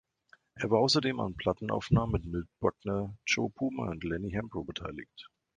Er 0.55 0.71
war 0.71 0.79
außerdem 0.79 1.19
an 1.19 1.35
Plattenaufnahmen 1.35 2.13
mit 2.13 2.25
Milt 2.25 2.47
Buckner, 2.59 3.15
Joe 3.27 3.51
Puma 3.51 3.91
und 3.91 4.03
Lennie 4.03 4.35
Hambro 4.35 4.63
beteiligt. 4.63 5.29